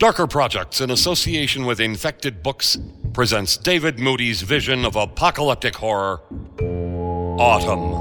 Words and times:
Darker 0.00 0.26
Projects, 0.26 0.80
in 0.80 0.90
association 0.90 1.66
with 1.66 1.78
Infected 1.78 2.42
Books, 2.42 2.78
presents 3.12 3.58
David 3.58 3.98
Moody's 3.98 4.40
vision 4.40 4.86
of 4.86 4.96
apocalyptic 4.96 5.76
horror 5.76 6.22
Autumn. 7.38 7.92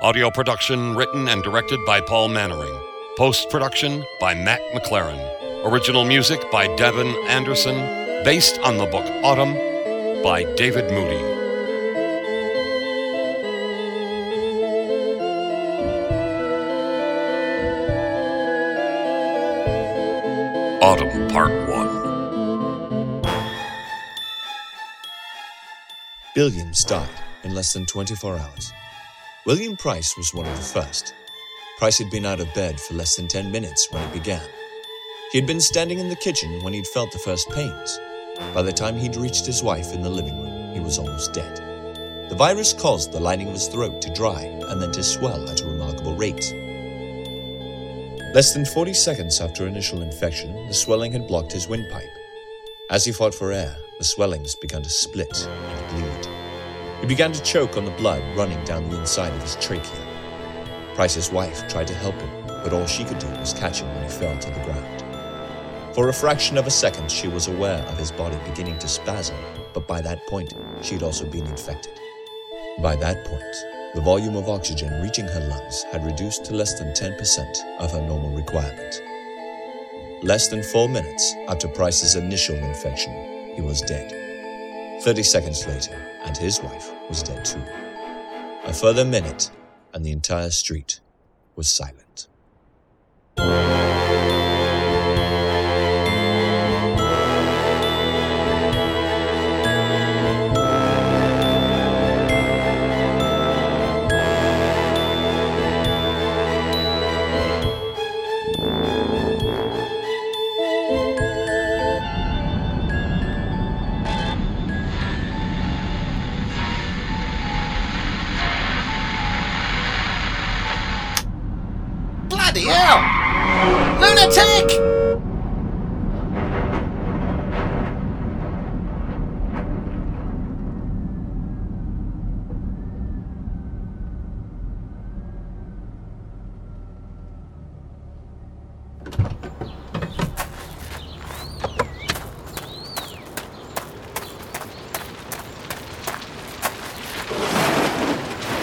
Audio 0.00 0.30
production 0.30 0.94
written 0.94 1.26
and 1.26 1.42
directed 1.42 1.80
by 1.84 2.00
Paul 2.00 2.28
Mannering. 2.28 2.80
Post 3.16 3.50
production 3.50 4.04
by 4.20 4.32
Matt 4.32 4.60
McLaren. 4.72 5.41
Original 5.64 6.04
music 6.04 6.50
by 6.50 6.66
Devin 6.74 7.06
Anderson. 7.28 7.76
Based 8.24 8.58
on 8.62 8.78
the 8.78 8.86
book 8.86 9.06
Autumn 9.22 9.54
by 10.20 10.42
David 10.56 10.90
Moody. 10.90 11.22
Autumn 20.82 21.28
Part 21.28 21.52
1. 21.68 23.22
Billions 26.34 26.82
died 26.82 27.08
in 27.44 27.54
less 27.54 27.72
than 27.72 27.86
24 27.86 28.36
hours. 28.36 28.72
William 29.46 29.76
Price 29.76 30.16
was 30.16 30.34
one 30.34 30.46
of 30.46 30.56
the 30.56 30.62
first. 30.62 31.14
Price 31.78 31.98
had 31.98 32.10
been 32.10 32.26
out 32.26 32.40
of 32.40 32.52
bed 32.52 32.80
for 32.80 32.94
less 32.94 33.14
than 33.14 33.28
10 33.28 33.52
minutes 33.52 33.86
when 33.92 34.02
it 34.02 34.12
began. 34.12 34.42
He 35.32 35.38
had 35.38 35.46
been 35.46 35.62
standing 35.62 35.98
in 35.98 36.10
the 36.10 36.16
kitchen 36.16 36.62
when 36.62 36.74
he'd 36.74 36.86
felt 36.86 37.10
the 37.10 37.18
first 37.18 37.48
pains. 37.48 37.98
By 38.52 38.60
the 38.60 38.70
time 38.70 38.98
he'd 38.98 39.16
reached 39.16 39.46
his 39.46 39.62
wife 39.62 39.94
in 39.94 40.02
the 40.02 40.10
living 40.10 40.38
room, 40.38 40.74
he 40.74 40.80
was 40.80 40.98
almost 40.98 41.32
dead. 41.32 41.56
The 42.28 42.36
virus 42.36 42.74
caused 42.74 43.12
the 43.12 43.20
lining 43.20 43.46
of 43.48 43.54
his 43.54 43.66
throat 43.66 44.02
to 44.02 44.12
dry 44.12 44.42
and 44.42 44.80
then 44.80 44.92
to 44.92 45.02
swell 45.02 45.48
at 45.48 45.62
a 45.62 45.66
remarkable 45.66 46.14
rate. 46.14 46.52
Less 48.34 48.52
than 48.52 48.66
40 48.66 48.92
seconds 48.92 49.40
after 49.40 49.66
initial 49.66 50.02
infection, 50.02 50.66
the 50.66 50.74
swelling 50.74 51.12
had 51.12 51.26
blocked 51.26 51.52
his 51.52 51.66
windpipe. 51.66 52.12
As 52.90 53.06
he 53.06 53.12
fought 53.12 53.34
for 53.34 53.52
air, 53.52 53.74
the 53.96 54.04
swellings 54.04 54.54
began 54.54 54.82
to 54.82 54.90
split 54.90 55.48
and 55.48 55.96
bleed. 55.96 56.28
He 57.00 57.06
began 57.06 57.32
to 57.32 57.42
choke 57.42 57.78
on 57.78 57.86
the 57.86 57.90
blood 57.92 58.22
running 58.36 58.62
down 58.66 58.90
the 58.90 59.00
inside 59.00 59.32
of 59.32 59.40
his 59.40 59.56
trachea. 59.56 60.06
Price's 60.94 61.32
wife 61.32 61.66
tried 61.68 61.86
to 61.86 61.94
help 61.94 62.16
him, 62.16 62.30
but 62.46 62.74
all 62.74 62.86
she 62.86 63.02
could 63.02 63.18
do 63.18 63.28
was 63.28 63.54
catch 63.54 63.80
him 63.80 63.88
when 63.94 64.02
he 64.02 64.10
fell 64.10 64.38
to 64.38 64.50
the 64.50 64.60
ground. 64.60 65.11
For 65.94 66.08
a 66.08 66.12
fraction 66.12 66.56
of 66.56 66.66
a 66.66 66.70
second, 66.70 67.10
she 67.10 67.28
was 67.28 67.48
aware 67.48 67.84
of 67.84 67.98
his 67.98 68.10
body 68.10 68.38
beginning 68.48 68.78
to 68.78 68.88
spasm, 68.88 69.36
but 69.74 69.86
by 69.86 70.00
that 70.00 70.26
point, 70.26 70.54
she 70.80 70.94
had 70.94 71.02
also 71.02 71.26
been 71.26 71.46
infected. 71.46 71.92
By 72.80 72.96
that 72.96 73.26
point, 73.26 73.94
the 73.94 74.00
volume 74.00 74.34
of 74.36 74.48
oxygen 74.48 75.02
reaching 75.02 75.26
her 75.26 75.48
lungs 75.50 75.82
had 75.92 76.06
reduced 76.06 76.46
to 76.46 76.54
less 76.54 76.78
than 76.78 76.94
10% 76.94 77.78
of 77.78 77.92
her 77.92 78.00
normal 78.00 78.30
requirement. 78.30 79.02
Less 80.24 80.48
than 80.48 80.62
four 80.62 80.88
minutes 80.88 81.34
after 81.48 81.68
Price's 81.68 82.14
initial 82.14 82.56
infection, 82.56 83.52
he 83.54 83.60
was 83.60 83.82
dead. 83.82 85.02
30 85.02 85.22
seconds 85.22 85.66
later, 85.66 85.94
and 86.24 86.34
his 86.38 86.62
wife 86.62 86.90
was 87.10 87.22
dead 87.22 87.44
too. 87.44 87.62
A 88.64 88.72
further 88.72 89.04
minute, 89.04 89.50
and 89.92 90.06
the 90.06 90.12
entire 90.12 90.50
street 90.50 91.00
was 91.54 91.68
silent. 91.68 92.28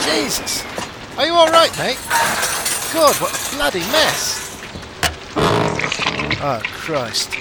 Jesus! 0.10 0.66
Are 1.18 1.26
you 1.26 1.34
alright, 1.34 1.76
mate? 1.78 1.98
God, 2.94 3.16
what 3.22 3.32
a 3.32 3.56
bloody 3.56 3.80
mess! 3.92 4.58
Oh, 6.42 6.62
Christ. 6.64 7.36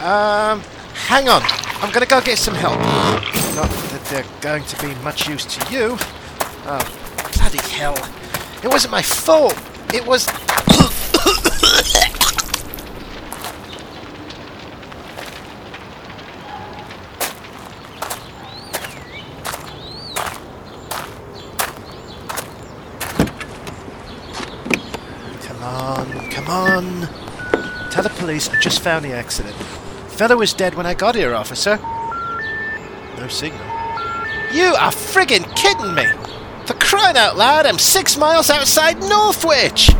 Um, 0.00 0.60
hang 1.08 1.28
on. 1.28 1.42
I'm 1.82 1.90
gonna 1.90 2.06
go 2.06 2.20
get 2.20 2.38
some 2.38 2.54
help. 2.54 2.78
Not 3.56 3.68
that 3.90 4.04
they're 4.08 4.24
going 4.40 4.64
to 4.64 4.80
be 4.80 4.94
much 5.02 5.28
use 5.28 5.44
to 5.46 5.72
you. 5.72 5.96
Oh, 6.64 7.28
bloody 7.34 7.58
hell. 7.70 7.96
It 8.62 8.68
wasn't 8.68 8.92
my 8.92 9.02
fault. 9.02 9.56
It 9.92 10.06
was. 10.06 10.28
Come 25.42 25.62
on, 25.62 26.30
come 26.30 26.48
on. 26.48 27.08
Tell 27.90 28.02
the 28.02 28.10
police 28.32 28.48
I 28.48 28.58
just 28.60 28.80
found 28.80 29.04
the 29.04 29.12
accident. 29.12 29.54
Fellow 30.16 30.38
was 30.38 30.54
dead 30.54 30.74
when 30.74 30.86
I 30.86 30.94
got 30.94 31.14
here, 31.14 31.34
officer. 31.34 31.76
No 33.18 33.28
signal. 33.28 33.60
You 34.54 34.74
are 34.74 34.90
friggin' 34.90 35.44
kidding 35.54 35.94
me! 35.94 36.06
For 36.64 36.72
crying 36.74 37.18
out 37.18 37.36
loud, 37.36 37.66
I'm 37.66 37.78
six 37.78 38.16
miles 38.16 38.48
outside 38.48 38.98
Northwich! 39.00 39.90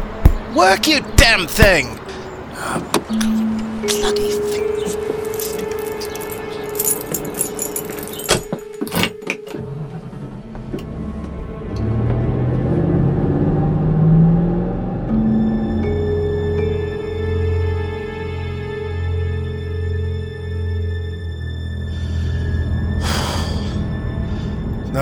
Work, 0.57 0.87
you 0.87 1.01
damn 1.17 1.47
thing! 1.47 1.99
Oh, 2.57 2.81
bloody 3.83 4.32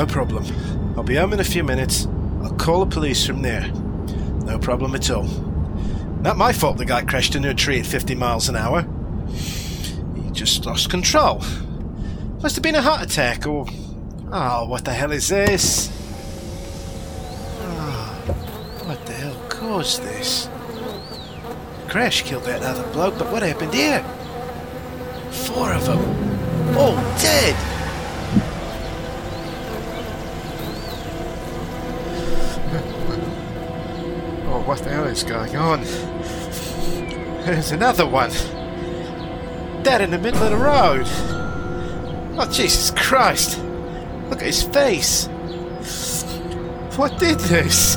No 0.00 0.06
problem. 0.06 0.46
I'll 0.96 1.02
be 1.02 1.16
home 1.16 1.34
in 1.34 1.40
a 1.40 1.44
few 1.44 1.62
minutes. 1.62 2.06
I'll 2.42 2.54
call 2.54 2.82
the 2.82 2.90
police 2.90 3.26
from 3.26 3.42
there. 3.42 3.70
No 4.46 4.58
problem 4.58 4.94
at 4.94 5.10
all. 5.10 5.24
Not 6.22 6.38
my 6.38 6.54
fault 6.54 6.78
the 6.78 6.86
guy 6.86 7.02
crashed 7.02 7.34
into 7.34 7.50
a 7.50 7.54
tree 7.54 7.80
at 7.80 7.84
50 7.84 8.14
miles 8.14 8.48
an 8.48 8.56
hour. 8.56 8.86
He 10.14 10.30
just 10.30 10.64
lost 10.64 10.88
control. 10.88 11.42
Must 12.40 12.56
have 12.56 12.62
been 12.62 12.76
a 12.76 12.80
heart 12.80 13.02
attack 13.02 13.46
or. 13.46 13.66
Oh, 14.32 14.66
what 14.68 14.86
the 14.86 14.94
hell 14.94 15.12
is 15.12 15.28
this? 15.28 15.90
Oh, 17.60 18.22
what 18.86 19.04
the 19.04 19.12
hell 19.12 19.36
caused 19.50 20.02
this? 20.02 20.48
Crash 21.88 22.22
killed 22.22 22.44
that 22.44 22.62
other 22.62 22.90
bloke, 22.94 23.18
but 23.18 23.30
what 23.30 23.42
happened 23.42 23.74
here? 23.74 24.02
Four 25.30 25.74
of 25.74 25.84
them. 25.84 25.98
All 26.78 26.94
dead! 27.20 27.69
What 34.70 34.78
the 34.84 34.88
hell 34.88 35.06
is 35.06 35.24
going 35.24 35.56
on? 35.56 35.82
There's 37.44 37.72
another 37.72 38.06
one. 38.06 38.30
Dead 39.82 40.00
in 40.00 40.12
the 40.12 40.18
middle 40.18 40.40
of 40.44 40.50
the 40.52 40.56
road. 40.56 41.06
Oh, 42.38 42.48
Jesus 42.52 42.92
Christ. 42.92 43.58
Look 44.28 44.38
at 44.38 44.46
his 44.46 44.62
face. 44.62 45.26
What 46.96 47.18
did 47.18 47.40
this? 47.40 47.96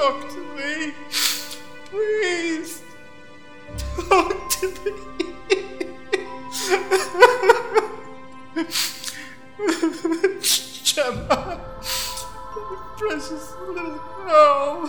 talk 0.00 0.30
to 0.30 0.40
me! 0.56 0.94
Please! 1.90 2.80
Talk 4.08 4.48
to 4.48 4.66
me! 4.82 4.92
Gemma! 10.84 11.60
Precious 12.96 13.46
little 13.68 14.00
girl! 14.24 14.86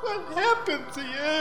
What 0.00 0.22
happened 0.34 0.86
to 0.94 1.02
you? 1.16 1.38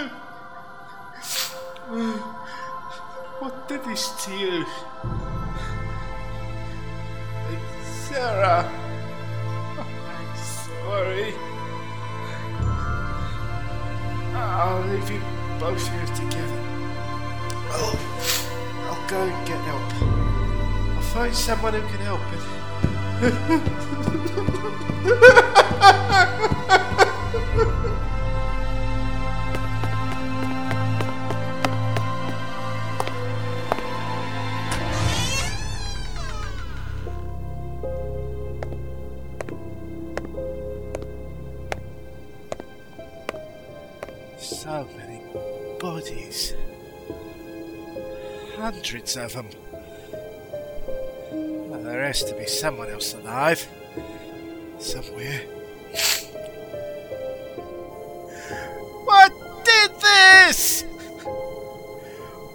What 3.40 3.56
did 3.68 3.84
this 3.86 4.04
to 4.26 4.32
you? 4.38 4.66
Sarah, 8.06 8.72
I'm 9.80 10.36
sorry. 10.38 11.51
I'll 14.34 14.86
leave 14.88 15.10
you 15.10 15.22
both 15.60 15.88
here 15.88 16.06
together. 16.16 16.60
I'll, 17.72 17.98
I'll 18.88 19.10
go 19.10 19.22
and 19.22 19.48
get 19.48 19.60
help. 19.62 19.94
I'll 20.96 21.02
find 21.02 21.36
someone 21.36 21.74
who 21.74 21.82
can 21.82 22.00
help 22.00 22.22
Hundreds 48.92 49.16
of 49.16 49.32
them. 49.32 49.48
Well, 51.32 51.82
there 51.82 52.04
has 52.04 52.26
to 52.26 52.36
be 52.36 52.46
someone 52.46 52.90
else 52.90 53.14
alive. 53.14 53.66
Somewhere. 54.80 55.40
What 59.06 59.32
did 59.64 59.92
this? 60.02 60.82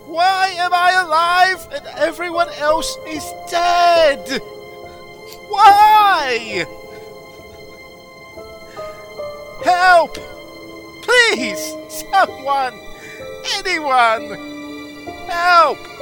Why 0.04 0.48
am 0.58 0.74
I 0.74 0.92
alive 1.06 1.68
and 1.72 1.86
everyone 1.96 2.50
else 2.58 2.98
is 3.08 3.24
dead? 3.50 4.42
Why? 5.48 6.66
Help! 9.64 10.18
Please! 11.02 11.74
Someone! 11.88 12.78
Anyone! 13.56 14.36
Help! 15.30 15.95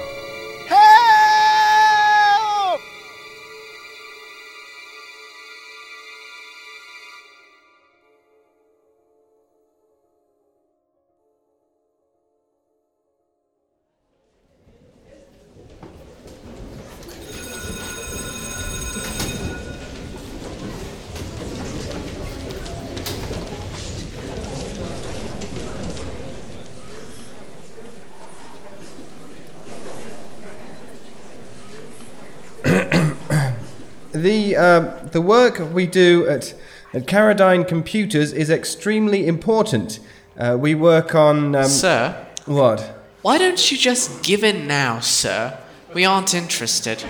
The 34.24 34.56
uh, 34.56 34.80
the 35.12 35.20
work 35.20 35.60
we 35.72 35.86
do 35.86 36.26
at 36.26 36.54
at 36.94 37.06
Caradine 37.06 37.68
Computers 37.68 38.32
is 38.32 38.48
extremely 38.50 39.26
important. 39.26 40.00
Uh, 40.38 40.56
we 40.58 40.74
work 40.74 41.14
on 41.14 41.54
um, 41.54 41.64
Sir, 41.64 42.26
what? 42.46 42.80
why 43.20 43.36
don't 43.38 43.70
you 43.70 43.76
just 43.76 44.22
give 44.22 44.42
in 44.42 44.66
now, 44.66 45.00
sir? 45.00 45.58
We 45.92 46.04
aren't 46.04 46.34
interested. 46.34 47.04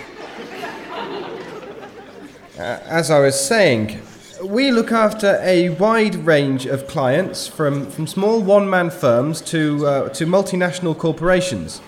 Uh, 2.56 2.78
as 3.00 3.11
I 3.11 3.19
was 3.19 3.38
saying, 3.38 4.00
we 4.44 4.70
look 4.70 4.93
after 4.93 5.41
a 5.43 5.70
wide 5.70 6.15
range 6.15 6.67
of 6.67 6.86
clients, 6.86 7.48
from, 7.48 7.91
from 7.91 8.06
small 8.06 8.41
one 8.43 8.70
man 8.70 8.91
firms 8.91 9.41
to, 9.43 9.86
uh, 9.86 10.08
to 10.10 10.27
multinational 10.27 10.96
corporations. 10.96 11.81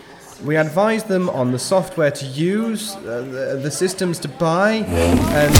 We 0.45 0.57
advise 0.57 1.05
them 1.05 1.31
on 1.31 1.51
the 1.51 1.59
software 1.59 2.11
to 2.11 2.27
use, 2.27 2.95
uh, 2.97 3.27
the, 3.31 3.61
the 3.63 3.71
systems 3.71 4.19
to 4.21 4.29
buy, 4.29 4.73
and. 4.73 5.55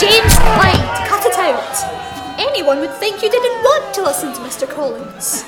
James 0.00 0.36
White, 0.56 1.04
cut 1.06 1.26
it 1.26 1.36
out! 1.38 2.40
Anyone 2.40 2.80
would 2.80 2.94
think 2.94 3.22
you 3.22 3.30
didn't 3.30 3.62
want 3.62 3.94
to 3.94 4.02
listen 4.02 4.32
to 4.32 4.40
Mr. 4.40 4.66
Collins. 4.68 5.44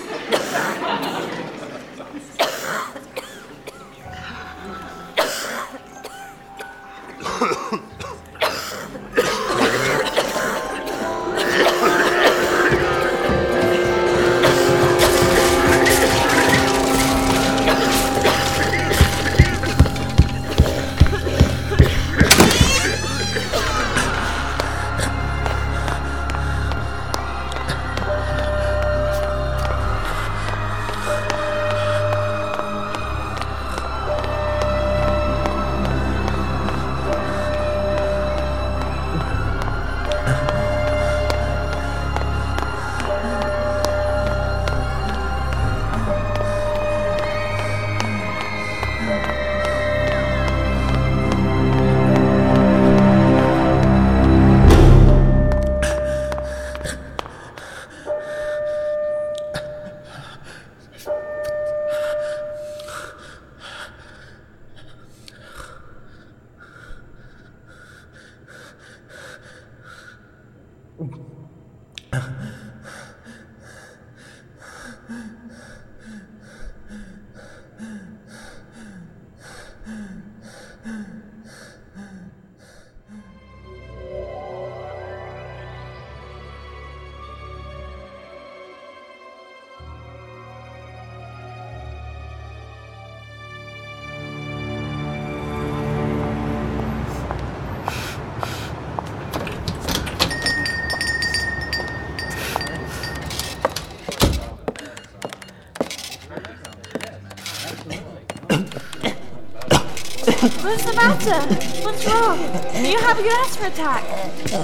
What's 110.72 110.86
the 110.86 110.94
matter? 110.94 111.38
What's 111.84 112.06
wrong? 112.06 112.38
You 112.82 112.98
having 113.00 113.26
an 113.26 113.32
asthma 113.44 113.66
attack? 113.66 114.02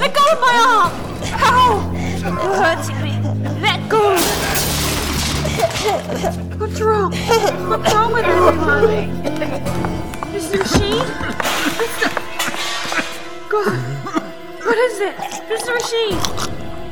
Let 0.01 0.15
go 0.15 0.25
of 0.33 0.41
my 0.41 0.55
arm! 0.67 0.91
Ow! 1.35 1.93
You're 2.25 2.57
hurting 2.65 2.99
me. 3.03 3.13
Let 3.61 3.87
go! 3.91 4.17
What's 6.57 6.81
wrong? 6.81 7.13
What's 7.13 7.93
wrong 7.93 8.13
with 8.15 8.25
everybody? 8.25 9.11
Is 10.35 10.51
the 10.51 10.57
machine? 10.57 11.05
God! 13.51 13.79
What 14.65 14.79
is 14.79 15.01
it? 15.01 15.15
Mr. 15.15 15.75
Machine! 15.75 16.19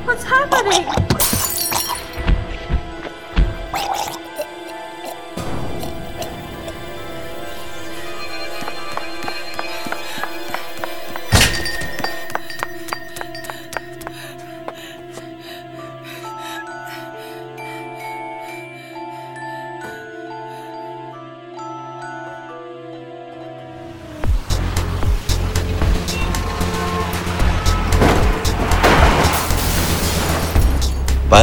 What's 0.05 0.25
happening? 0.25 1.16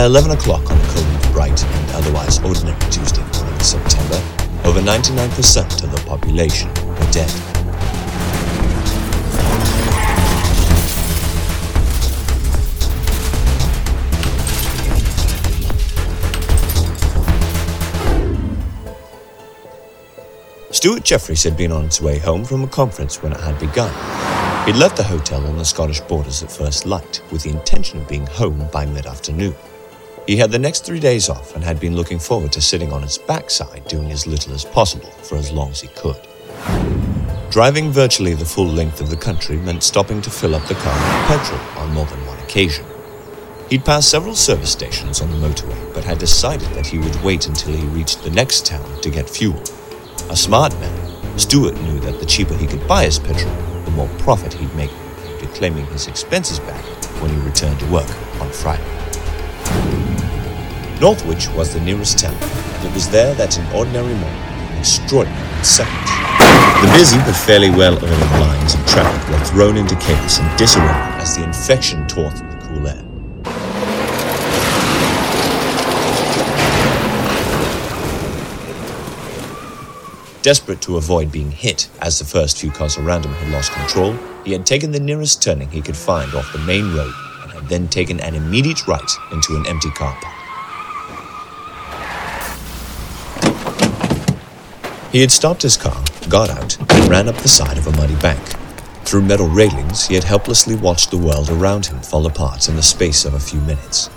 By 0.03 0.07
11 0.07 0.31
o'clock 0.31 0.69
on 0.69 0.77
a 0.77 0.87
cold, 0.87 1.31
bright, 1.31 1.63
and 1.63 1.91
otherwise 1.91 2.37
ordinary 2.43 2.77
Tuesday 2.91 3.21
morning 3.21 3.53
in 3.53 3.59
September, 3.61 4.21
over 4.65 4.81
99% 4.81 5.81
of 5.81 5.91
the 5.91 6.03
population 6.05 6.67
were 6.67 7.09
dead. 7.13 7.29
Stuart 20.73 21.05
Jeffries 21.05 21.43
had 21.43 21.55
been 21.55 21.71
on 21.71 21.85
his 21.85 22.01
way 22.01 22.17
home 22.17 22.43
from 22.43 22.65
a 22.65 22.67
conference 22.67 23.23
when 23.23 23.31
it 23.31 23.39
had 23.39 23.57
begun. 23.57 23.93
He'd 24.65 24.75
left 24.75 24.97
the 24.97 25.03
hotel 25.03 25.45
on 25.47 25.57
the 25.57 25.63
Scottish 25.63 26.01
borders 26.01 26.43
at 26.43 26.51
first 26.51 26.85
light 26.85 27.21
with 27.31 27.43
the 27.43 27.51
intention 27.51 28.01
of 28.01 28.09
being 28.09 28.27
home 28.27 28.67
by 28.69 28.85
mid 28.85 29.05
afternoon. 29.05 29.55
He 30.25 30.37
had 30.37 30.51
the 30.51 30.59
next 30.59 30.85
three 30.85 31.01
days 31.01 31.27
off 31.27 31.53
and 31.53 31.63
had 31.63 31.81
been 31.81 31.97
looking 31.97 32.17
forward 32.17 32.53
to 32.53 32.61
sitting 32.61 32.93
on 32.93 33.01
his 33.01 33.17
backside 33.17 33.85
doing 33.89 34.09
as 34.09 34.25
little 34.25 34.53
as 34.53 34.63
possible 34.63 35.09
for 35.21 35.35
as 35.37 35.51
long 35.51 35.71
as 35.71 35.81
he 35.81 35.89
could. 35.89 36.15
Driving 37.51 37.91
virtually 37.91 38.33
the 38.33 38.45
full 38.45 38.67
length 38.67 39.01
of 39.01 39.09
the 39.09 39.17
country 39.17 39.57
meant 39.57 39.83
stopping 39.83 40.21
to 40.21 40.29
fill 40.29 40.55
up 40.55 40.65
the 40.67 40.75
car 40.75 40.93
with 40.93 41.27
petrol 41.27 41.59
on 41.77 41.93
more 41.93 42.05
than 42.05 42.25
one 42.25 42.39
occasion. 42.39 42.85
He'd 43.69 43.83
passed 43.83 44.09
several 44.09 44.33
service 44.33 44.71
stations 44.71 45.19
on 45.19 45.29
the 45.29 45.47
motorway, 45.47 45.93
but 45.93 46.05
had 46.05 46.19
decided 46.19 46.69
that 46.69 46.87
he 46.87 46.99
would 46.99 47.21
wait 47.21 47.47
until 47.47 47.73
he 47.73 47.85
reached 47.87 48.23
the 48.23 48.31
next 48.31 48.65
town 48.65 49.01
to 49.01 49.09
get 49.09 49.29
fuel. 49.29 49.61
A 50.29 50.37
smart 50.37 50.73
man, 50.79 51.37
Stuart 51.37 51.79
knew 51.81 51.99
that 51.99 52.19
the 52.19 52.25
cheaper 52.25 52.55
he 52.55 52.67
could 52.67 52.87
buy 52.87 53.03
his 53.03 53.19
petrol, 53.19 53.53
the 53.83 53.91
more 53.91 54.09
profit 54.19 54.53
he'd 54.53 54.73
make, 54.75 54.91
be 55.41 55.47
claiming 55.47 55.85
his 55.87 56.07
expenses 56.07 56.59
back 56.59 56.83
when 57.21 57.29
he 57.29 57.45
returned 57.45 57.79
to 57.81 57.91
work 57.91 58.09
on 58.39 58.49
Friday. 58.51 59.12
Northwich 61.01 61.49
was 61.49 61.73
the 61.73 61.81
nearest 61.81 62.19
town, 62.19 62.37
and 62.41 62.87
it 62.87 62.93
was 62.93 63.09
there 63.09 63.33
that 63.35 63.57
an 63.57 63.75
ordinary 63.75 64.13
morning, 64.13 64.41
an 64.71 64.77
extraordinary 64.77 65.63
second. 65.63 66.07
The 66.81 66.91
busy 66.97 67.17
but 67.17 67.33
fairly 67.33 67.69
well-oiled 67.69 68.31
lines 68.39 68.73
of 68.73 68.85
traffic 68.85 69.29
were 69.29 69.45
thrown 69.45 69.77
into 69.77 69.95
chaos 69.95 70.39
and 70.39 70.57
disarray 70.57 70.87
as 71.19 71.35
the 71.35 71.43
infection 71.43 72.07
tore 72.07 72.31
through 72.31 72.49
the 72.49 72.57
cool 72.67 72.87
air. 72.87 73.03
Desperate 80.41 80.81
to 80.81 80.97
avoid 80.97 81.31
being 81.31 81.51
hit 81.51 81.89
as 82.01 82.19
the 82.19 82.25
first 82.25 82.57
few 82.57 82.69
cars 82.69 82.97
around 82.97 83.25
him 83.25 83.31
had 83.33 83.51
lost 83.51 83.71
control, 83.71 84.13
he 84.43 84.51
had 84.51 84.65
taken 84.65 84.91
the 84.91 84.99
nearest 84.99 85.41
turning 85.41 85.69
he 85.69 85.81
could 85.81 85.95
find 85.95 86.33
off 86.35 86.51
the 86.51 86.59
main 86.59 86.93
road 86.93 87.13
and 87.43 87.51
had 87.51 87.67
then 87.69 87.87
taken 87.87 88.19
an 88.19 88.35
immediate 88.35 88.85
right 88.87 89.11
into 89.31 89.55
an 89.55 89.65
empty 89.67 89.89
car 89.91 90.13
park. 90.21 90.32
He 95.13 95.21
had 95.21 95.31
stopped 95.31 95.61
his 95.61 95.77
car, 95.77 96.03
got 96.27 96.49
out, 96.49 96.75
and 96.91 97.07
ran 97.07 97.29
up 97.29 97.35
the 97.35 97.47
side 97.47 97.77
of 97.77 97.85
a 97.85 97.91
muddy 97.91 98.15
bank. 98.15 98.41
Through 99.05 99.21
metal 99.21 99.47
railings, 99.47 100.07
he 100.07 100.15
had 100.15 100.23
helplessly 100.23 100.75
watched 100.75 101.11
the 101.11 101.19
world 101.19 101.51
around 101.51 101.85
him 101.85 101.99
fall 101.99 102.25
apart 102.25 102.67
in 102.67 102.75
the 102.75 102.81
space 102.81 103.23
of 103.23 103.35
a 103.35 103.39
few 103.39 103.61
minutes. 103.61 104.09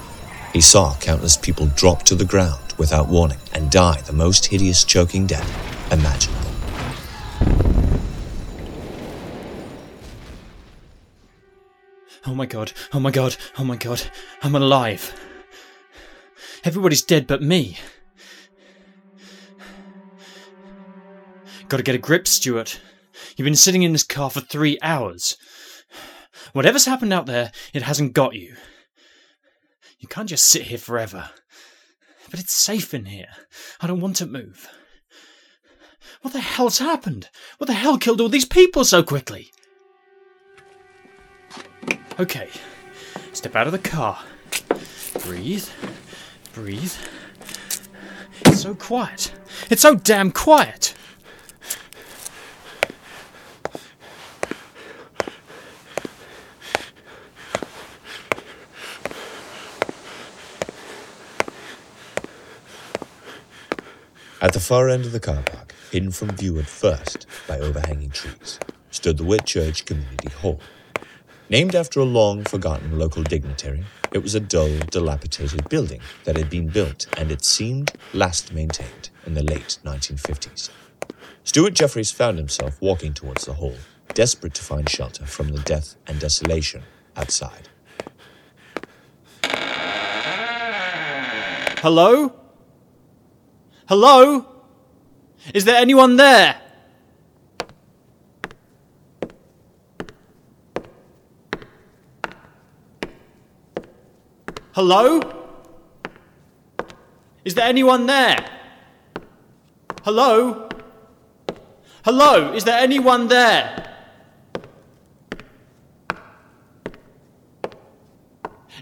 He 0.54 0.62
saw 0.62 0.96
countless 0.96 1.36
people 1.36 1.66
drop 1.76 2.04
to 2.04 2.14
the 2.14 2.24
ground 2.24 2.72
without 2.78 3.08
warning 3.08 3.36
and 3.52 3.70
die 3.70 4.00
the 4.06 4.14
most 4.14 4.46
hideous 4.46 4.84
choking 4.84 5.26
death 5.26 5.92
imaginable. 5.92 6.40
Oh 12.26 12.34
my 12.34 12.46
god, 12.46 12.72
oh 12.94 13.00
my 13.00 13.10
god, 13.10 13.36
oh 13.58 13.64
my 13.64 13.76
god, 13.76 14.00
I'm 14.42 14.54
alive. 14.54 15.14
Everybody's 16.64 17.02
dead 17.02 17.26
but 17.26 17.42
me. 17.42 17.76
Gotta 21.68 21.82
get 21.82 21.94
a 21.96 21.98
grip, 21.98 22.28
Stuart. 22.28 22.80
You've 23.36 23.44
been 23.44 23.56
sitting 23.56 23.82
in 23.82 23.92
this 23.92 24.04
car 24.04 24.30
for 24.30 24.40
three 24.40 24.78
hours. 24.82 25.36
Whatever's 26.52 26.86
happened 26.86 27.12
out 27.12 27.26
there, 27.26 27.50
it 27.74 27.82
hasn't 27.82 28.12
got 28.12 28.34
you. 28.34 28.54
You 29.98 30.06
can't 30.08 30.28
just 30.28 30.46
sit 30.46 30.62
here 30.62 30.78
forever. 30.78 31.30
But 32.30 32.38
it's 32.38 32.52
safe 32.52 32.94
in 32.94 33.06
here. 33.06 33.28
I 33.80 33.86
don't 33.88 34.00
want 34.00 34.16
to 34.16 34.26
move. 34.26 34.68
What 36.22 36.32
the 36.32 36.40
hell's 36.40 36.78
happened? 36.78 37.30
What 37.58 37.66
the 37.66 37.72
hell 37.72 37.98
killed 37.98 38.20
all 38.20 38.28
these 38.28 38.44
people 38.44 38.84
so 38.84 39.02
quickly? 39.02 39.50
Okay, 42.20 42.48
step 43.32 43.56
out 43.56 43.66
of 43.66 43.72
the 43.72 43.78
car. 43.78 44.22
Breathe. 45.24 45.68
Breathe. 46.52 46.94
It's 48.44 48.60
so 48.60 48.74
quiet. 48.74 49.32
It's 49.68 49.82
so 49.82 49.96
damn 49.96 50.30
quiet. 50.30 50.94
At 64.46 64.52
the 64.52 64.60
far 64.60 64.88
end 64.88 65.04
of 65.04 65.10
the 65.10 65.18
car 65.18 65.42
park, 65.42 65.74
hidden 65.90 66.12
from 66.12 66.36
view 66.36 66.56
at 66.60 66.66
first 66.66 67.26
by 67.48 67.58
overhanging 67.58 68.10
trees, 68.10 68.60
stood 68.92 69.18
the 69.18 69.24
Whitchurch 69.24 69.84
Community 69.84 70.28
Hall. 70.28 70.60
Named 71.50 71.74
after 71.74 71.98
a 71.98 72.04
long 72.04 72.44
forgotten 72.44 72.96
local 72.96 73.24
dignitary, 73.24 73.84
it 74.12 74.22
was 74.22 74.36
a 74.36 74.40
dull, 74.40 74.70
dilapidated 74.88 75.68
building 75.68 76.00
that 76.22 76.36
had 76.36 76.48
been 76.48 76.68
built 76.68 77.08
and 77.16 77.32
it 77.32 77.44
seemed 77.44 77.90
last 78.14 78.52
maintained 78.52 79.10
in 79.26 79.34
the 79.34 79.42
late 79.42 79.80
1950s. 79.84 80.70
Stuart 81.42 81.74
Jeffries 81.74 82.12
found 82.12 82.38
himself 82.38 82.80
walking 82.80 83.14
towards 83.14 83.46
the 83.46 83.54
hall, 83.54 83.74
desperate 84.14 84.54
to 84.54 84.62
find 84.62 84.88
shelter 84.88 85.26
from 85.26 85.48
the 85.48 85.58
death 85.62 85.96
and 86.06 86.20
desolation 86.20 86.84
outside. 87.16 87.68
Hello? 91.82 92.45
Hello? 93.88 94.44
Is 95.54 95.64
there 95.64 95.76
anyone 95.76 96.16
there? 96.16 96.60
Hello? 104.72 105.20
Is 107.44 107.54
there 107.54 107.66
anyone 107.66 108.06
there? 108.06 108.44
Hello? 110.02 110.68
Hello? 112.04 112.52
Is 112.54 112.64
there 112.64 112.80
anyone 112.80 113.28
there? 113.28 113.86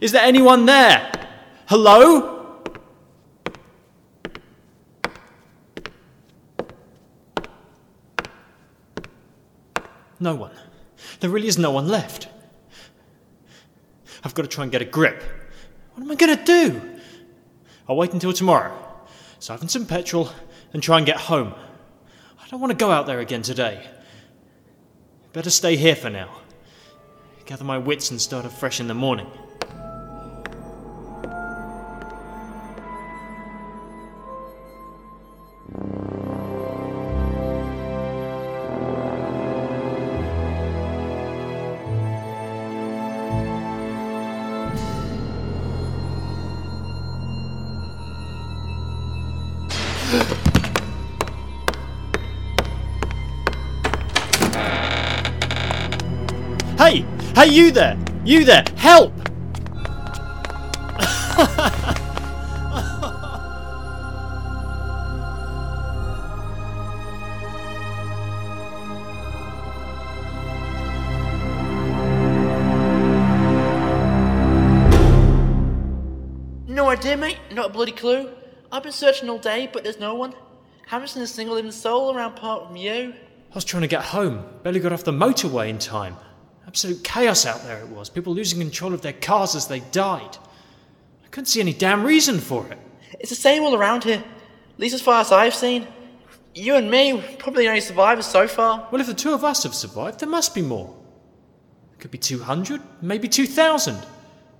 Is 0.00 0.12
there 0.12 0.24
anyone 0.24 0.64
there? 0.64 1.12
Hello? 1.66 2.33
No 10.24 10.34
one. 10.34 10.52
There 11.20 11.28
really 11.28 11.48
is 11.48 11.58
no 11.58 11.70
one 11.70 11.86
left. 11.86 12.28
I've 14.24 14.34
got 14.34 14.42
to 14.42 14.48
try 14.48 14.62
and 14.62 14.72
get 14.72 14.80
a 14.80 14.86
grip. 14.86 15.22
What 15.92 16.02
am 16.02 16.10
I 16.10 16.14
going 16.14 16.34
to 16.34 16.44
do? 16.44 16.80
I'll 17.86 17.96
wait 17.96 18.14
until 18.14 18.32
tomorrow, 18.32 18.74
siphon 19.38 19.68
some 19.68 19.84
petrol, 19.84 20.30
and 20.72 20.82
try 20.82 20.96
and 20.96 21.04
get 21.04 21.18
home. 21.18 21.54
I 22.42 22.48
don't 22.48 22.58
want 22.58 22.70
to 22.70 22.74
go 22.74 22.90
out 22.90 23.04
there 23.06 23.20
again 23.20 23.42
today. 23.42 23.86
Better 25.34 25.50
stay 25.50 25.76
here 25.76 25.94
for 25.94 26.08
now. 26.08 26.30
Gather 27.44 27.64
my 27.64 27.76
wits 27.76 28.10
and 28.10 28.18
start 28.18 28.46
afresh 28.46 28.80
in 28.80 28.88
the 28.88 28.94
morning. 28.94 29.30
Hey! 57.44 57.50
Hey, 57.50 57.56
you 57.56 57.70
there! 57.72 57.98
You 58.24 58.44
there! 58.46 58.64
Help! 58.76 59.12
No 76.66 76.88
idea, 76.88 77.18
mate. 77.18 77.36
Not 77.52 77.66
a 77.66 77.68
bloody 77.68 77.92
clue. 77.92 78.30
I've 78.72 78.82
been 78.82 78.90
searching 78.90 79.28
all 79.28 79.36
day, 79.36 79.68
but 79.70 79.84
there's 79.84 80.00
no 80.00 80.14
one. 80.14 80.32
Haven't 80.86 81.08
seen 81.08 81.22
a 81.22 81.26
single 81.26 81.56
living 81.56 81.72
soul 81.72 82.16
around 82.16 82.38
apart 82.38 82.68
from 82.68 82.76
you. 82.76 83.12
I 83.50 83.54
was 83.54 83.66
trying 83.66 83.82
to 83.82 83.86
get 83.86 84.02
home. 84.02 84.46
Barely 84.62 84.80
got 84.80 84.94
off 84.94 85.04
the 85.04 85.12
motorway 85.12 85.68
in 85.68 85.78
time. 85.78 86.16
Absolute 86.66 87.04
chaos 87.04 87.46
out 87.46 87.62
there 87.64 87.80
it 87.80 87.88
was. 87.88 88.08
People 88.08 88.34
losing 88.34 88.58
control 88.58 88.94
of 88.94 89.02
their 89.02 89.12
cars 89.12 89.54
as 89.54 89.66
they 89.66 89.80
died. 89.80 90.36
I 91.24 91.28
couldn't 91.28 91.46
see 91.46 91.60
any 91.60 91.72
damn 91.72 92.04
reason 92.04 92.38
for 92.38 92.66
it. 92.68 92.78
It's 93.20 93.30
the 93.30 93.36
same 93.36 93.62
all 93.62 93.74
around 93.74 94.04
here. 94.04 94.24
At 94.72 94.80
least 94.80 94.94
as 94.94 95.02
far 95.02 95.20
as 95.20 95.30
I've 95.30 95.54
seen. 95.54 95.86
You 96.54 96.76
and 96.76 96.90
me, 96.90 97.22
probably 97.38 97.64
the 97.64 97.68
only 97.68 97.80
survivors 97.80 98.26
so 98.26 98.46
far. 98.46 98.88
Well, 98.90 99.00
if 99.00 99.06
the 99.06 99.14
two 99.14 99.34
of 99.34 99.44
us 99.44 99.64
have 99.64 99.74
survived, 99.74 100.20
there 100.20 100.28
must 100.28 100.54
be 100.54 100.62
more. 100.62 100.94
It 101.92 102.00
could 102.00 102.10
be 102.10 102.18
200, 102.18 102.80
maybe 103.02 103.28
2,000. 103.28 103.96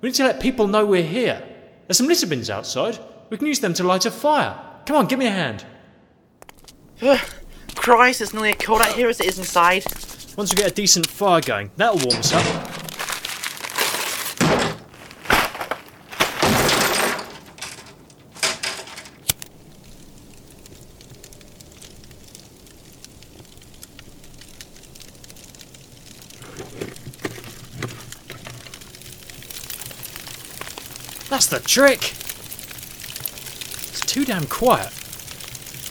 We 0.01 0.09
need 0.09 0.17
to 0.17 0.25
let 0.25 0.41
people 0.41 0.67
know 0.67 0.85
we're 0.85 1.03
here. 1.03 1.43
There's 1.87 1.99
some 1.99 2.09
litter 2.09 2.27
bins 2.27 2.51
outside. 2.51 2.99
We 3.31 3.37
can 3.37 3.47
use 3.47 3.61
them 3.61 3.75
to 3.75 3.85
light 3.85 4.07
a 4.07 4.11
fire. 4.11 4.59
Come 4.87 4.97
on, 4.97 5.07
give 5.07 5.19
me 5.19 5.27
a 5.27 5.31
hand. 5.31 5.65
Christ, 7.75 8.21
it's 8.21 8.33
nearly 8.33 8.51
as 8.51 8.57
cold 8.57 8.81
out 8.81 8.95
here 8.95 9.09
as 9.09 9.21
it 9.21 9.27
is 9.27 9.39
inside. 9.39 9.85
Once 10.37 10.53
we 10.53 10.57
get 10.57 10.73
a 10.73 10.75
decent 10.75 11.07
fire 11.07 11.41
going, 11.41 11.71
that'll 11.77 11.97
warm 11.99 12.19
us 12.19 12.33
up. 12.33 12.43
That's 31.31 31.47
the 31.47 31.61
trick! 31.61 32.11
It's 33.91 34.01
too 34.01 34.25
damn 34.25 34.47
quiet. 34.47 34.93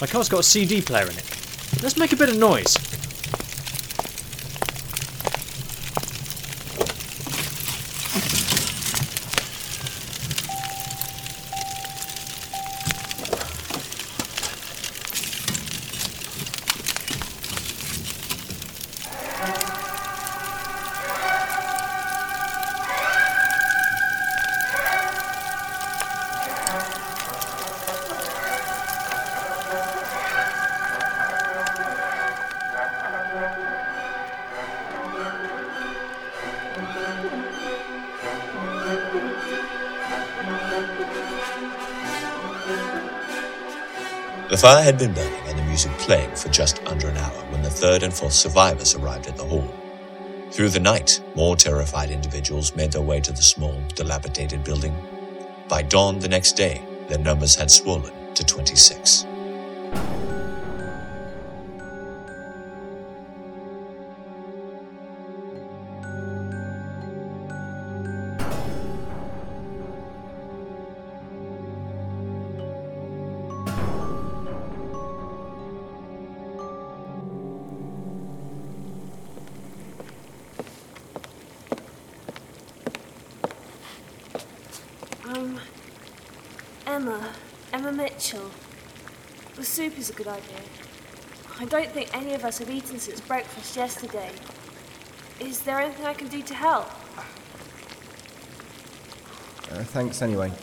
My 0.01 0.07
car's 0.07 0.27
got 0.27 0.41
a 0.41 0.43
CD 0.43 0.81
player 0.81 1.05
in 1.05 1.17
it. 1.17 1.81
Let's 1.81 1.97
make 1.97 2.11
a 2.11 2.17
bit 2.17 2.27
of 2.27 2.37
noise. 2.37 2.77
The 44.53 44.59
fire 44.59 44.83
had 44.83 44.99
been 44.99 45.15
burning 45.15 45.47
and 45.47 45.57
the 45.57 45.63
music 45.63 45.91
playing 45.93 46.35
for 46.35 46.47
just 46.49 46.79
under 46.85 47.07
an 47.07 47.17
hour 47.17 47.43
when 47.49 47.63
the 47.63 47.71
third 47.71 48.03
and 48.03 48.13
fourth 48.13 48.33
survivors 48.33 48.93
arrived 48.93 49.25
at 49.25 49.35
the 49.35 49.43
hall. 49.43 49.67
Through 50.51 50.69
the 50.69 50.79
night, 50.79 51.23
more 51.33 51.55
terrified 51.55 52.11
individuals 52.11 52.75
made 52.75 52.91
their 52.91 53.01
way 53.01 53.19
to 53.21 53.31
the 53.31 53.41
small, 53.41 53.81
dilapidated 53.95 54.63
building. 54.63 54.95
By 55.67 55.81
dawn 55.81 56.19
the 56.19 56.27
next 56.27 56.51
day, 56.51 56.85
their 57.07 57.17
numbers 57.17 57.55
had 57.55 57.71
swollen 57.71 58.13
to 58.35 58.43
26. 58.43 59.25
Emma, 87.03 87.33
Emma 87.73 87.91
Mitchell. 87.91 88.49
The 89.55 89.63
soup 89.65 89.99
is 89.99 90.09
a 90.09 90.13
good 90.13 90.29
idea. 90.29 90.61
I 91.59 91.65
don't 91.65 91.89
think 91.91 92.15
any 92.15 92.33
of 92.33 92.45
us 92.45 92.59
have 92.59 92.69
eaten 92.69 92.97
since 92.97 93.19
breakfast 93.19 93.75
yesterday. 93.75 94.31
Is 95.37 95.59
there 95.63 95.81
anything 95.81 96.05
I 96.05 96.13
can 96.13 96.29
do 96.29 96.41
to 96.41 96.53
help? 96.53 96.89
Uh, 99.69 99.83
thanks 99.83 100.21
anyway. 100.21 100.53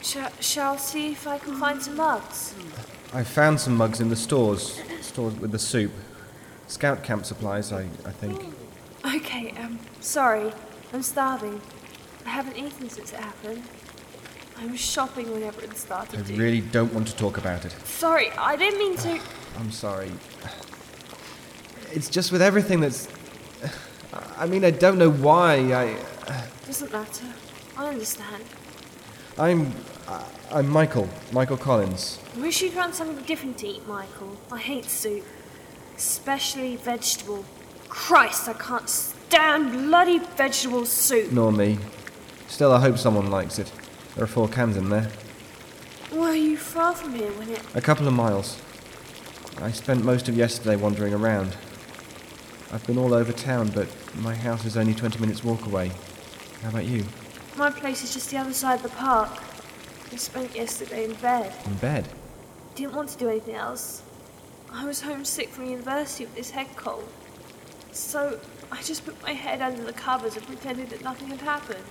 Sh- 0.00 0.16
shall 0.40 0.72
I 0.72 0.76
see 0.78 1.12
if 1.12 1.26
I 1.26 1.36
can 1.36 1.58
find 1.58 1.82
some 1.82 1.96
mugs? 1.96 2.54
I 3.12 3.22
found 3.22 3.60
some 3.60 3.76
mugs 3.76 4.00
in 4.00 4.08
the 4.08 4.16
stores, 4.16 4.80
stores 5.02 5.34
with 5.34 5.52
the 5.52 5.58
soup. 5.58 5.92
Scout 6.68 7.02
camp 7.02 7.26
supplies, 7.26 7.70
I, 7.70 7.82
I 8.06 8.12
think. 8.12 8.42
Okay, 9.14 9.52
um, 9.58 9.78
sorry. 10.00 10.54
I'm 10.94 11.02
starving. 11.02 11.60
I 12.24 12.30
haven't 12.30 12.56
eaten 12.56 12.88
since 12.88 13.12
it 13.12 13.20
happened. 13.20 13.62
I 14.58 14.66
was 14.66 14.80
shopping 14.80 15.30
whenever 15.32 15.60
it 15.62 15.76
started 15.76 16.20
I 16.20 16.22
to. 16.22 16.34
really 16.36 16.60
don't 16.60 16.92
want 16.94 17.06
to 17.08 17.16
talk 17.16 17.36
about 17.38 17.64
it. 17.64 17.72
Sorry, 17.84 18.30
I 18.32 18.56
didn't 18.56 18.78
mean 18.78 18.96
to. 18.98 19.20
I'm 19.58 19.70
sorry. 19.70 20.10
It's 21.92 22.10
just 22.10 22.30
with 22.32 22.42
everything 22.42 22.80
that's. 22.80 23.08
I 24.36 24.44
mean, 24.46 24.64
I 24.64 24.70
don't 24.70 24.98
know 24.98 25.10
why. 25.10 25.54
I. 25.72 25.96
Doesn't 26.66 26.92
matter. 26.92 27.26
I 27.76 27.88
understand. 27.88 28.44
I'm. 29.38 29.72
I'm 30.52 30.68
Michael. 30.68 31.08
Michael 31.32 31.56
Collins. 31.56 32.18
I 32.36 32.40
Wish 32.40 32.62
you'd 32.62 32.72
found 32.72 32.94
something 32.94 33.24
different 33.24 33.58
to 33.58 33.66
eat, 33.68 33.86
Michael. 33.88 34.36
I 34.52 34.58
hate 34.58 34.84
soup. 34.84 35.24
Especially 35.96 36.76
vegetable. 36.76 37.44
Christ, 37.88 38.48
I 38.48 38.52
can't 38.52 38.88
stand 38.88 39.72
bloody 39.72 40.18
vegetable 40.18 40.86
soup. 40.86 41.32
Nor 41.32 41.50
me. 41.50 41.78
Still, 42.48 42.72
I 42.72 42.80
hope 42.80 42.98
someone 42.98 43.30
likes 43.30 43.58
it. 43.58 43.72
There 44.16 44.24
are 44.24 44.26
four 44.26 44.48
cans 44.48 44.78
in 44.78 44.88
there. 44.88 45.10
Were 46.10 46.32
you 46.32 46.56
far 46.56 46.94
from 46.94 47.14
here 47.14 47.30
when 47.32 47.50
it. 47.50 47.60
A 47.74 47.82
couple 47.82 48.08
of 48.08 48.14
miles. 48.14 48.58
I 49.60 49.70
spent 49.70 50.06
most 50.06 50.26
of 50.30 50.34
yesterday 50.34 50.74
wandering 50.74 51.12
around. 51.12 51.54
I've 52.72 52.86
been 52.86 52.96
all 52.96 53.12
over 53.12 53.30
town, 53.30 53.68
but 53.74 53.88
my 54.16 54.34
house 54.34 54.64
is 54.64 54.78
only 54.78 54.94
20 54.94 55.18
minutes 55.18 55.44
walk 55.44 55.66
away. 55.66 55.90
How 56.62 56.70
about 56.70 56.86
you? 56.86 57.04
My 57.58 57.70
place 57.70 58.04
is 58.04 58.14
just 58.14 58.30
the 58.30 58.38
other 58.38 58.54
side 58.54 58.76
of 58.76 58.84
the 58.84 58.88
park. 58.88 59.30
I 60.10 60.16
spent 60.16 60.56
yesterday 60.56 61.04
in 61.04 61.12
bed. 61.16 61.52
In 61.66 61.74
bed? 61.74 62.08
Didn't 62.74 62.94
want 62.94 63.10
to 63.10 63.18
do 63.18 63.28
anything 63.28 63.56
else. 63.56 64.02
I 64.72 64.86
was 64.86 65.02
homesick 65.02 65.50
from 65.50 65.66
university 65.66 66.24
with 66.24 66.34
this 66.34 66.50
head 66.50 66.68
cold. 66.74 67.06
So 67.92 68.40
I 68.72 68.82
just 68.82 69.04
put 69.04 69.22
my 69.22 69.34
head 69.34 69.60
under 69.60 69.84
the 69.84 69.92
covers 69.92 70.36
and 70.36 70.46
pretended 70.46 70.88
that 70.88 71.02
nothing 71.02 71.28
had 71.28 71.42
happened. 71.42 71.84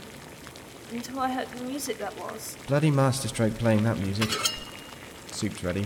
Until 0.92 1.20
I 1.20 1.32
heard 1.32 1.48
the 1.50 1.64
music 1.64 1.98
that 1.98 2.18
was. 2.18 2.58
Bloody 2.68 2.92
masterstroke 2.92 3.54
playing 3.56 3.84
that 3.84 3.98
music. 3.98 4.30
Soup's 5.32 5.64
ready. 5.64 5.86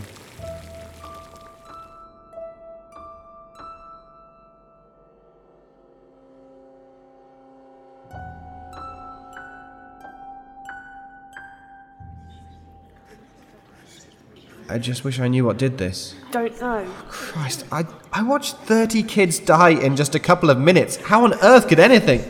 I 14.68 14.78
just 14.78 15.02
wish 15.02 15.18
I 15.18 15.26
knew 15.26 15.44
what 15.44 15.56
did 15.56 15.78
this. 15.78 16.14
Don't 16.30 16.58
know. 16.60 16.88
Christ, 17.08 17.64
I, 17.72 17.86
I 18.12 18.22
watched 18.22 18.54
30 18.58 19.02
kids 19.02 19.40
die 19.40 19.70
in 19.70 19.96
just 19.96 20.14
a 20.14 20.20
couple 20.20 20.48
of 20.48 20.58
minutes. 20.58 20.94
How 20.96 21.24
on 21.24 21.34
earth 21.42 21.66
could 21.66 21.80
anything? 21.80 22.22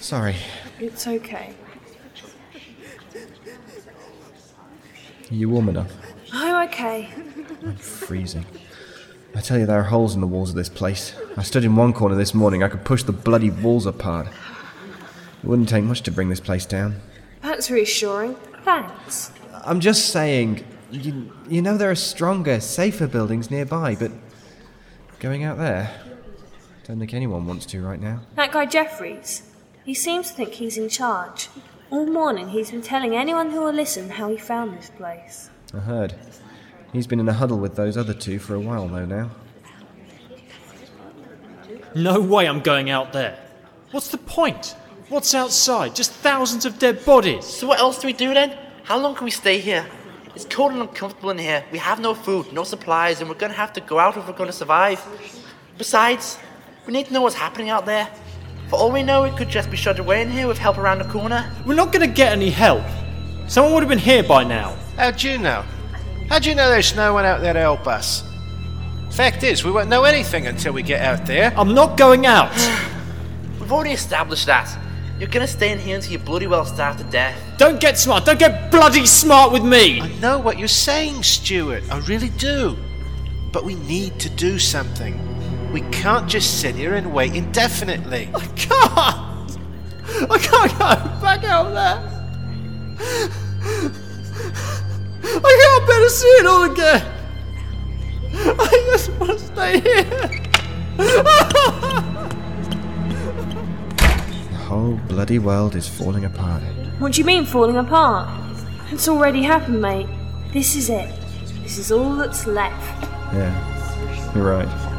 Sorry. 0.00 0.34
It's 0.78 1.06
okay. 1.06 1.54
Are 5.30 5.34
you 5.34 5.48
warm 5.50 5.68
enough? 5.68 5.92
I'm 6.32 6.68
okay. 6.68 7.10
I'm 7.62 7.76
freezing. 7.76 8.46
I 9.34 9.40
tell 9.40 9.58
you, 9.58 9.66
there 9.66 9.78
are 9.78 9.84
holes 9.84 10.14
in 10.14 10.20
the 10.20 10.26
walls 10.26 10.50
of 10.50 10.56
this 10.56 10.68
place. 10.68 11.14
I 11.36 11.42
stood 11.42 11.64
in 11.64 11.76
one 11.76 11.92
corner 11.92 12.16
this 12.16 12.34
morning, 12.34 12.62
I 12.62 12.68
could 12.68 12.84
push 12.84 13.02
the 13.04 13.12
bloody 13.12 13.50
walls 13.50 13.86
apart. 13.86 14.26
It 14.26 15.46
wouldn't 15.46 15.68
take 15.68 15.84
much 15.84 16.02
to 16.02 16.10
bring 16.10 16.30
this 16.30 16.40
place 16.40 16.66
down. 16.66 16.96
That's 17.42 17.70
reassuring. 17.70 18.34
Thanks. 18.64 19.30
I'm 19.64 19.80
just 19.80 20.08
saying, 20.08 20.64
you, 20.90 21.30
you 21.48 21.62
know 21.62 21.76
there 21.76 21.90
are 21.90 21.94
stronger, 21.94 22.58
safer 22.60 23.06
buildings 23.06 23.50
nearby, 23.50 23.94
but 23.94 24.10
going 25.20 25.44
out 25.44 25.58
there, 25.58 25.94
don't 26.84 26.98
think 26.98 27.14
anyone 27.14 27.46
wants 27.46 27.66
to 27.66 27.82
right 27.82 28.00
now. 28.00 28.22
That 28.34 28.50
guy 28.50 28.66
Jeffries, 28.66 29.42
he 29.84 29.94
seems 29.94 30.28
to 30.28 30.34
think 30.34 30.52
he's 30.52 30.76
in 30.76 30.88
charge. 30.88 31.48
All 31.90 32.06
morning 32.06 32.50
he's 32.50 32.70
been 32.70 32.82
telling 32.82 33.14
anyone 33.14 33.50
who 33.50 33.60
will 33.60 33.72
listen 33.72 34.10
how 34.10 34.28
he 34.28 34.36
found 34.36 34.76
this 34.76 34.90
place. 34.90 35.50
I 35.74 35.78
heard. 35.78 36.14
He's 36.92 37.06
been 37.06 37.20
in 37.20 37.28
a 37.28 37.32
huddle 37.32 37.58
with 37.58 37.76
those 37.76 37.96
other 37.96 38.14
two 38.14 38.38
for 38.38 38.54
a 38.54 38.60
while 38.60 38.88
though 38.88 39.06
now. 39.06 39.30
No 41.94 42.20
way 42.20 42.46
I'm 42.46 42.60
going 42.60 42.90
out 42.90 43.12
there. 43.12 43.38
What's 43.90 44.08
the 44.08 44.18
point? 44.18 44.76
What's 45.08 45.34
outside? 45.34 45.96
Just 45.96 46.12
thousands 46.12 46.64
of 46.64 46.78
dead 46.78 47.04
bodies. 47.04 47.44
So 47.44 47.66
what 47.66 47.80
else 47.80 47.98
do 47.98 48.06
we 48.06 48.12
do 48.12 48.32
then? 48.32 48.56
How 48.84 48.96
long 48.98 49.16
can 49.16 49.24
we 49.24 49.32
stay 49.32 49.58
here? 49.58 49.84
It's 50.36 50.44
cold 50.44 50.70
and 50.70 50.80
uncomfortable 50.80 51.30
in 51.30 51.38
here. 51.38 51.64
We 51.72 51.78
have 51.78 51.98
no 51.98 52.14
food, 52.14 52.52
no 52.52 52.62
supplies, 52.62 53.20
and 53.20 53.28
we're 53.28 53.34
gonna 53.34 53.54
have 53.54 53.72
to 53.72 53.80
go 53.80 53.98
out 53.98 54.16
if 54.16 54.28
we're 54.28 54.34
gonna 54.34 54.52
survive. 54.52 55.04
Besides, 55.76 56.38
we 56.86 56.92
need 56.92 57.06
to 57.06 57.12
know 57.12 57.22
what's 57.22 57.34
happening 57.34 57.70
out 57.70 57.86
there. 57.86 58.08
For 58.70 58.76
all 58.76 58.92
we 58.92 59.02
know, 59.02 59.24
it 59.24 59.36
could 59.36 59.48
just 59.48 59.68
be 59.68 59.76
shut 59.76 59.98
away 59.98 60.22
in 60.22 60.30
here 60.30 60.46
with 60.46 60.56
help 60.56 60.78
around 60.78 60.98
the 60.98 61.04
corner. 61.04 61.52
We're 61.66 61.74
not 61.74 61.92
going 61.92 62.08
to 62.08 62.14
get 62.14 62.30
any 62.32 62.50
help. 62.50 62.84
Someone 63.48 63.74
would 63.74 63.82
have 63.82 63.88
been 63.88 63.98
here 63.98 64.22
by 64.22 64.44
now. 64.44 64.76
How'd 64.96 65.20
you 65.20 65.38
know? 65.38 65.64
How'd 66.28 66.46
you 66.46 66.54
know 66.54 66.70
there's 66.70 66.94
no 66.94 67.12
one 67.12 67.24
out 67.24 67.40
there 67.40 67.52
to 67.52 67.58
help 67.58 67.88
us? 67.88 68.22
Fact 69.10 69.42
is, 69.42 69.64
we 69.64 69.72
won't 69.72 69.88
know 69.88 70.04
anything 70.04 70.46
until 70.46 70.72
we 70.72 70.84
get 70.84 71.02
out 71.02 71.26
there. 71.26 71.52
I'm 71.56 71.74
not 71.74 71.98
going 71.98 72.26
out. 72.26 72.52
We've 73.60 73.72
already 73.72 73.90
established 73.90 74.46
that. 74.46 74.78
You're 75.18 75.28
gonna 75.28 75.48
stay 75.48 75.72
in 75.72 75.80
here 75.80 75.96
until 75.96 76.12
you're 76.12 76.20
bloody 76.20 76.46
well 76.46 76.64
starve 76.64 76.96
to 76.98 77.04
death. 77.04 77.36
Don't 77.58 77.80
get 77.80 77.98
smart. 77.98 78.24
Don't 78.24 78.38
get 78.38 78.70
bloody 78.70 79.04
smart 79.04 79.50
with 79.50 79.64
me. 79.64 80.00
I 80.00 80.08
know 80.20 80.38
what 80.38 80.58
you're 80.58 80.68
saying, 80.68 81.24
Stuart. 81.24 81.82
I 81.90 81.98
really 82.06 82.30
do. 82.30 82.78
But 83.52 83.64
we 83.64 83.74
need 83.74 84.20
to 84.20 84.30
do 84.30 84.60
something. 84.60 85.39
We 85.72 85.82
can't 85.92 86.28
just 86.28 86.60
sit 86.60 86.74
here 86.74 86.94
and 86.94 87.12
wait 87.12 87.34
indefinitely. 87.34 88.28
I 88.34 88.46
can't. 88.56 89.58
I 90.28 90.38
can't 90.38 90.72
go 90.72 90.96
back 91.20 91.44
out 91.44 91.72
there. 91.72 92.00
I 95.22 95.52
can't 95.62 95.86
bear 95.86 96.00
to 96.00 96.10
see 96.10 96.28
it 96.28 96.46
all 96.46 96.64
again. 96.64 97.02
I 98.32 98.88
just 98.90 99.10
want 99.12 99.32
to 99.32 99.38
stay 99.38 99.80
here. 99.80 100.30
The 104.48 104.56
whole 104.66 104.98
bloody 105.08 105.38
world 105.38 105.76
is 105.76 105.86
falling 105.86 106.24
apart. 106.24 106.62
What 106.98 107.12
do 107.12 107.20
you 107.20 107.24
mean 107.24 107.44
falling 107.44 107.76
apart? 107.76 108.28
It's 108.90 109.08
already 109.08 109.42
happened, 109.42 109.80
mate. 109.80 110.08
This 110.52 110.74
is 110.74 110.90
it. 110.90 111.14
This 111.62 111.78
is 111.78 111.92
all 111.92 112.16
that's 112.16 112.46
left. 112.46 113.04
Yeah, 113.32 113.54
you're 114.34 114.50
right. 114.50 114.89